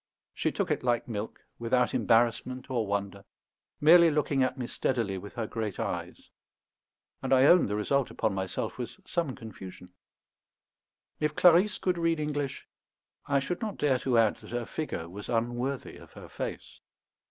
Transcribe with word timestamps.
She 0.33 0.51
took 0.51 0.71
it 0.71 0.81
like 0.81 1.07
milk, 1.07 1.41
without 1.59 1.93
embarrassment 1.93 2.71
or 2.71 2.87
wonder, 2.87 3.23
merely 3.79 4.09
looking 4.09 4.41
at 4.41 4.57
me 4.57 4.65
steadily 4.65 5.19
with 5.19 5.35
her 5.35 5.45
great 5.45 5.79
eyes; 5.79 6.31
and 7.21 7.31
I 7.31 7.43
own 7.45 7.67
the 7.67 7.75
result 7.75 8.09
upon 8.09 8.33
myself 8.33 8.79
was 8.79 8.99
some 9.05 9.35
confusion. 9.35 9.93
If 11.19 11.35
Clarisse 11.35 11.77
could 11.77 11.99
read 11.99 12.19
English, 12.19 12.67
I 13.27 13.37
should 13.39 13.61
not 13.61 13.77
dare 13.77 13.99
to 13.99 14.17
add 14.17 14.37
that 14.37 14.49
her 14.49 14.65
figure 14.65 15.07
was 15.07 15.29
unworthy 15.29 15.97
of 15.97 16.13
her 16.13 16.29
face. 16.29 16.81